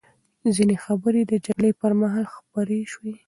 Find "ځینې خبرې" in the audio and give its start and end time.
0.55-1.21